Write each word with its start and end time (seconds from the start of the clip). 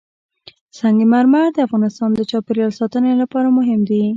سنگ 0.79 0.99
مرمر 1.11 1.45
د 1.53 1.57
افغانستان 1.67 2.09
د 2.15 2.21
چاپیریال 2.31 2.71
ساتنې 2.79 3.11
لپاره 3.21 3.47
مهم 3.57 3.81
دي. 3.89 4.03